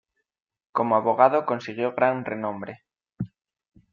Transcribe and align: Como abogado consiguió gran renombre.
Como 0.71 0.95
abogado 0.95 1.45
consiguió 1.45 1.93
gran 1.93 2.25
renombre. 2.25 2.83